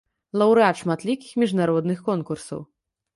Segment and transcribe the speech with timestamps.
[0.41, 2.65] Лаўрэат шматлікіх міжнародных конкурсаў.